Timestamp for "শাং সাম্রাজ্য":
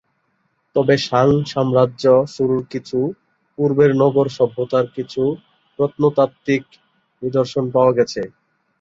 1.07-2.03